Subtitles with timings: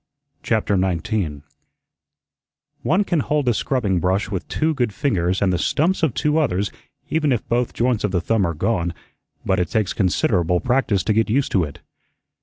[0.41, 1.43] CHAPTER 19
[2.81, 6.39] One can hold a scrubbing brush with two good fingers and the stumps of two
[6.39, 6.71] others
[7.11, 8.95] even if both joints of the thumb are gone,
[9.45, 11.81] but it takes considerable practice to get used to it.